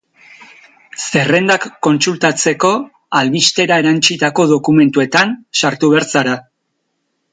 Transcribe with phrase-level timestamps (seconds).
[1.09, 2.71] Zerrendak kontsultatzeko,
[3.19, 6.35] albistera erantsitako dokumentuetan sartu behar zara.